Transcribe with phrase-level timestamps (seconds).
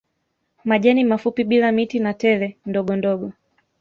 [0.65, 3.33] Majani mafupi bila miti na tele ndogondogo